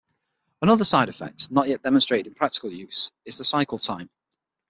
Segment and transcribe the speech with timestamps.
[0.63, 4.09] Another side effect, not yet demonstrated in practical use, is the cycle time.